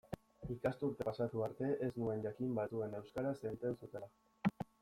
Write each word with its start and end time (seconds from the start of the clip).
Ikasturtea 0.53 1.05
pasatu 1.09 1.43
arte 1.49 1.69
ez 1.87 1.91
nuen 1.99 2.25
jakin 2.25 2.57
batzuek 2.61 2.99
euskaraz 3.03 3.37
egiten 3.51 3.81
zutela. 3.83 4.11